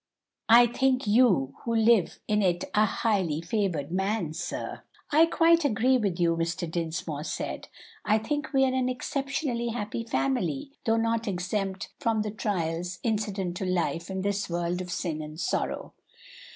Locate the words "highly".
2.87-3.39